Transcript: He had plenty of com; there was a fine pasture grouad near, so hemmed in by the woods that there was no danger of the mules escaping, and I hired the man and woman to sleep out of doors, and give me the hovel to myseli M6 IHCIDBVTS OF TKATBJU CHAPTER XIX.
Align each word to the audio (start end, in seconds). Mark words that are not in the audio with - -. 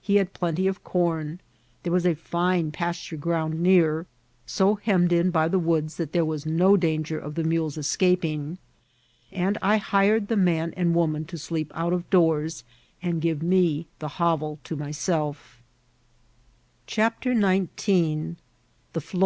He 0.00 0.16
had 0.16 0.32
plenty 0.32 0.66
of 0.66 0.82
com; 0.82 1.38
there 1.82 1.92
was 1.92 2.06
a 2.06 2.14
fine 2.14 2.70
pasture 2.70 3.18
grouad 3.18 3.52
near, 3.52 4.06
so 4.46 4.76
hemmed 4.76 5.12
in 5.12 5.30
by 5.30 5.48
the 5.48 5.58
woods 5.58 5.96
that 5.98 6.12
there 6.12 6.24
was 6.24 6.46
no 6.46 6.78
danger 6.78 7.18
of 7.18 7.34
the 7.34 7.44
mules 7.44 7.76
escaping, 7.76 8.56
and 9.30 9.58
I 9.60 9.76
hired 9.76 10.28
the 10.28 10.36
man 10.38 10.72
and 10.78 10.94
woman 10.94 11.26
to 11.26 11.36
sleep 11.36 11.70
out 11.74 11.92
of 11.92 12.08
doors, 12.08 12.64
and 13.02 13.20
give 13.20 13.42
me 13.42 13.86
the 13.98 14.08
hovel 14.16 14.58
to 14.64 14.76
myseli 14.78 14.78
M6 14.94 15.26
IHCIDBVTS 15.28 15.28
OF 15.28 15.62
TKATBJU 16.86 16.86
CHAPTER 16.86 17.66
XIX. 17.76 18.36